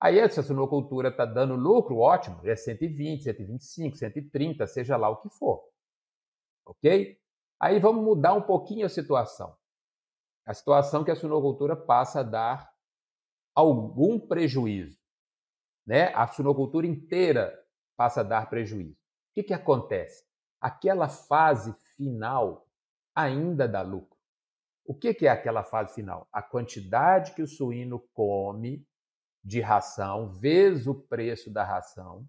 Aí, 0.00 0.28
se 0.30 0.38
a 0.38 0.42
suinocultura 0.42 1.08
está 1.08 1.24
dando 1.24 1.56
lucro, 1.56 1.98
ótimo, 1.98 2.40
é 2.44 2.54
120, 2.54 3.24
125, 3.24 3.96
130, 3.96 4.66
seja 4.66 4.96
lá 4.96 5.08
o 5.08 5.16
que 5.16 5.28
for. 5.28 5.64
Ok? 6.64 7.18
Aí 7.60 7.80
vamos 7.80 8.04
mudar 8.04 8.34
um 8.34 8.42
pouquinho 8.42 8.86
a 8.86 8.88
situação. 8.88 9.56
A 10.46 10.54
situação 10.54 11.04
que 11.04 11.10
a 11.10 11.16
suinocultura 11.16 11.74
passa 11.74 12.20
a 12.20 12.22
dar 12.22 12.72
algum 13.54 14.20
prejuízo. 14.20 14.96
Né? 15.84 16.14
A 16.14 16.28
suinocultura 16.28 16.86
inteira 16.86 17.58
passa 17.96 18.20
a 18.20 18.24
dar 18.24 18.48
prejuízo. 18.48 18.92
O 18.92 19.34
que, 19.34 19.42
que 19.42 19.54
acontece? 19.54 20.24
Aquela 20.60 21.08
fase 21.08 21.74
final 21.96 22.68
ainda 23.14 23.66
dá 23.66 23.82
lucro. 23.82 24.16
O 24.84 24.94
que, 24.94 25.12
que 25.12 25.26
é 25.26 25.30
aquela 25.30 25.64
fase 25.64 25.92
final? 25.94 26.28
A 26.32 26.40
quantidade 26.40 27.34
que 27.34 27.42
o 27.42 27.48
suíno 27.48 28.00
come 28.14 28.87
de 29.44 29.60
ração 29.60 30.32
vezes 30.32 30.86
o 30.86 30.94
preço 30.94 31.50
da 31.50 31.64
ração 31.64 32.28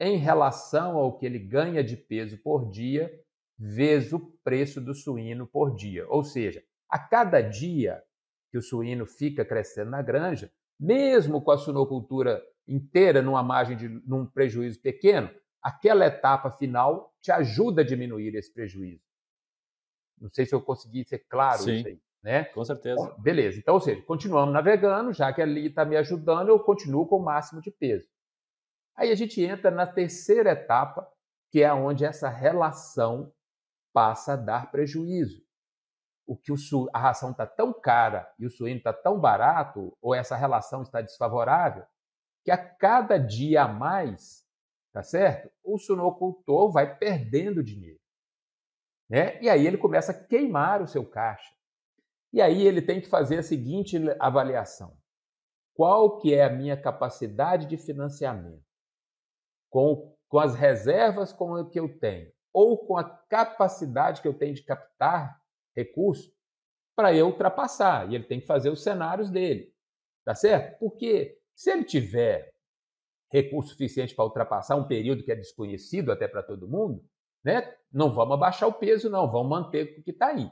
em 0.00 0.16
relação 0.16 0.96
ao 0.96 1.16
que 1.16 1.24
ele 1.24 1.38
ganha 1.38 1.82
de 1.84 1.96
peso 1.96 2.36
por 2.38 2.70
dia 2.70 3.12
vezes 3.58 4.12
o 4.12 4.18
preço 4.42 4.80
do 4.80 4.94
suíno 4.94 5.46
por 5.46 5.74
dia. 5.76 6.04
Ou 6.08 6.24
seja, 6.24 6.64
a 6.88 6.98
cada 6.98 7.40
dia 7.40 8.02
que 8.50 8.58
o 8.58 8.62
suíno 8.62 9.06
fica 9.06 9.44
crescendo 9.44 9.90
na 9.90 10.02
granja, 10.02 10.52
mesmo 10.78 11.40
com 11.40 11.52
a 11.52 11.58
suinocultura 11.58 12.42
inteira 12.66 13.22
numa 13.22 13.42
margem 13.42 13.76
de 13.76 13.88
num 13.88 14.26
prejuízo 14.26 14.80
pequeno, 14.80 15.30
aquela 15.62 16.06
etapa 16.06 16.50
final 16.50 17.14
te 17.20 17.30
ajuda 17.30 17.82
a 17.82 17.84
diminuir 17.84 18.34
esse 18.34 18.52
prejuízo. 18.52 19.04
Não 20.20 20.30
sei 20.32 20.44
se 20.44 20.54
eu 20.54 20.60
consegui 20.60 21.04
ser 21.04 21.20
claro 21.28 21.62
Sim, 21.62 21.76
isso 21.76 21.88
aí, 21.88 22.00
né? 22.22 22.44
Com 22.44 22.64
certeza. 22.64 23.14
Beleza. 23.18 23.58
Então, 23.58 23.74
ou 23.74 23.80
seja, 23.80 24.00
continuamos 24.02 24.54
navegando, 24.54 25.12
já 25.12 25.32
que 25.32 25.42
ali 25.42 25.66
está 25.66 25.84
me 25.84 25.96
ajudando, 25.96 26.48
eu 26.48 26.60
continuo 26.60 27.06
com 27.06 27.16
o 27.16 27.24
máximo 27.24 27.60
de 27.60 27.70
peso. 27.70 28.08
Aí 28.94 29.10
a 29.10 29.14
gente 29.14 29.42
entra 29.42 29.70
na 29.70 29.86
terceira 29.86 30.52
etapa, 30.52 31.08
que 31.50 31.62
é 31.62 31.72
onde 31.72 32.04
essa 32.04 32.28
relação 32.28 33.32
passa 33.92 34.34
a 34.34 34.36
dar 34.36 34.70
prejuízo. 34.70 35.42
O 36.26 36.36
que 36.36 36.52
o 36.52 36.56
su... 36.56 36.88
a 36.92 36.98
ração 36.98 37.32
está 37.32 37.46
tão 37.46 37.72
cara 37.72 38.32
e 38.38 38.46
o 38.46 38.50
suíno 38.50 38.78
está 38.78 38.92
tão 38.92 39.18
barato, 39.18 39.96
ou 40.00 40.14
essa 40.14 40.36
relação 40.36 40.82
está 40.82 41.00
desfavorável, 41.00 41.84
que 42.44 42.50
a 42.50 42.56
cada 42.56 43.18
dia 43.18 43.64
a 43.64 43.68
mais, 43.68 44.46
tá 44.92 45.02
certo? 45.02 45.50
O 45.64 45.78
suinocultor 45.78 46.70
vai 46.70 46.96
perdendo 46.96 47.62
dinheiro. 47.62 48.00
Né? 49.10 49.40
E 49.42 49.50
aí 49.50 49.66
ele 49.66 49.76
começa 49.76 50.12
a 50.12 50.24
queimar 50.26 50.80
o 50.80 50.86
seu 50.86 51.04
caixa. 51.04 51.52
E 52.32 52.40
aí 52.40 52.66
ele 52.66 52.80
tem 52.80 53.00
que 53.00 53.08
fazer 53.08 53.38
a 53.38 53.42
seguinte 53.42 53.98
avaliação: 54.18 54.96
qual 55.74 56.18
que 56.18 56.34
é 56.34 56.44
a 56.44 56.50
minha 56.50 56.80
capacidade 56.80 57.66
de 57.66 57.76
financiamento 57.76 58.64
com, 59.70 60.14
com 60.28 60.38
as 60.38 60.54
reservas 60.54 61.32
com 61.32 61.64
que 61.68 61.78
eu 61.78 61.98
tenho 61.98 62.32
ou 62.52 62.86
com 62.86 62.96
a 62.96 63.04
capacidade 63.04 64.20
que 64.20 64.28
eu 64.28 64.34
tenho 64.34 64.54
de 64.54 64.62
captar 64.62 65.40
recursos 65.74 66.30
para 66.94 67.14
eu 67.14 67.26
ultrapassar. 67.26 68.10
E 68.10 68.14
ele 68.14 68.24
tem 68.24 68.40
que 68.40 68.46
fazer 68.46 68.68
os 68.68 68.82
cenários 68.82 69.30
dele, 69.30 69.74
tá 70.24 70.34
certo? 70.34 70.78
Porque 70.78 71.38
se 71.54 71.70
ele 71.70 71.84
tiver 71.84 72.52
recurso 73.30 73.70
suficiente 73.70 74.14
para 74.14 74.26
ultrapassar 74.26 74.76
um 74.76 74.86
período 74.86 75.24
que 75.24 75.32
é 75.32 75.36
desconhecido 75.36 76.12
até 76.12 76.28
para 76.28 76.42
todo 76.42 76.68
mundo, 76.68 77.02
né? 77.42 77.74
Não 77.90 78.12
vamos 78.14 78.34
abaixar 78.34 78.68
o 78.68 78.74
peso, 78.74 79.08
não, 79.08 79.30
vamos 79.30 79.48
manter 79.48 79.98
o 79.98 80.02
que 80.02 80.10
está 80.10 80.28
aí. 80.28 80.50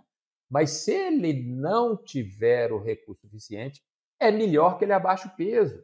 Mas 0.51 0.71
se 0.71 0.93
ele 0.93 1.33
não 1.33 1.97
tiver 1.97 2.73
o 2.73 2.83
recurso 2.83 3.21
suficiente, 3.23 3.81
é 4.19 4.31
melhor 4.31 4.77
que 4.77 4.85
ele 4.85 4.93
abaixe 4.93 5.29
o 5.29 5.37
peso. 5.37 5.83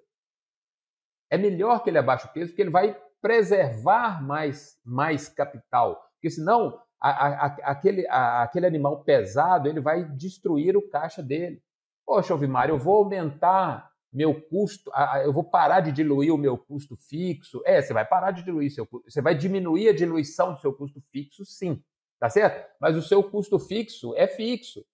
É 1.31 1.39
melhor 1.39 1.83
que 1.83 1.91
ele 1.91 1.99
abaixe 1.99 2.27
o 2.27 2.33
peso, 2.33 2.51
porque 2.51 2.63
ele 2.63 2.71
vai 2.71 3.01
preservar 3.23 4.23
mais, 4.23 4.79
mais 4.85 5.29
capital. 5.29 6.03
Porque 6.15 6.31
senão 6.31 6.81
a, 7.01 7.11
a, 7.11 7.47
aquele, 7.63 8.07
a, 8.09 8.43
aquele 8.43 8.67
animal 8.67 9.05
pesado 9.05 9.69
ele 9.69 9.81
vai 9.81 10.05
destruir 10.05 10.77
o 10.77 10.89
caixa 10.89 11.23
dele. 11.23 11.63
Poxa, 12.05 12.33
Alvimar, 12.33 12.69
eu 12.69 12.79
vou 12.79 12.97
aumentar 12.97 13.91
meu 14.13 14.41
custo, 14.41 14.91
eu 15.25 15.33
vou 15.33 15.45
parar 15.45 15.81
de 15.81 15.93
diluir 15.93 16.33
o 16.33 16.39
meu 16.39 16.57
custo 16.57 16.97
fixo. 16.97 17.61
É, 17.65 17.83
você 17.83 17.93
vai 17.93 18.05
parar 18.05 18.31
de 18.31 18.43
diluir 18.43 18.73
seu 18.73 18.89
você 19.05 19.21
vai 19.21 19.35
diminuir 19.37 19.89
a 19.89 19.95
diluição 19.95 20.55
do 20.55 20.61
seu 20.61 20.73
custo 20.73 21.01
fixo, 21.13 21.45
sim, 21.45 21.83
tá 22.19 22.29
certo? 22.29 22.69
Mas 22.81 22.97
o 22.97 23.03
seu 23.03 23.23
custo 23.23 23.59
fixo 23.59 24.15
é 24.17 24.27
fixo. 24.27 24.85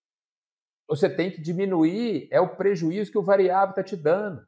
Você 0.88 1.08
tem 1.08 1.30
que 1.30 1.40
diminuir 1.40 2.28
é 2.30 2.40
o 2.40 2.56
prejuízo 2.56 3.10
que 3.10 3.18
o 3.18 3.22
variável 3.22 3.70
está 3.70 3.82
te 3.82 3.96
dando 3.96 4.46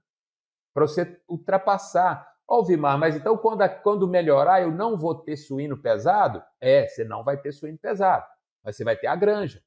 para 0.74 0.86
você 0.86 1.20
ultrapassar. 1.28 2.28
Ó, 2.46 2.58
oh, 2.58 2.64
Vimar, 2.64 2.98
mas 2.98 3.16
então 3.16 3.38
quando, 3.38 3.66
quando 3.82 4.06
melhorar 4.06 4.60
eu 4.60 4.70
não 4.70 4.98
vou 4.98 5.14
ter 5.14 5.36
suíno 5.36 5.80
pesado? 5.80 6.42
É, 6.60 6.86
você 6.86 7.04
não 7.04 7.24
vai 7.24 7.40
ter 7.40 7.52
suíno 7.52 7.78
pesado, 7.78 8.26
mas 8.62 8.76
você 8.76 8.84
vai 8.84 8.96
ter 8.96 9.06
a 9.06 9.16
granja. 9.16 9.62